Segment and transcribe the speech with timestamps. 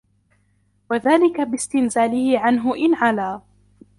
[0.91, 3.41] وَذَلِكَ بِاسْتِنْزَالِهِ عَنْهُ إنْ عَلَا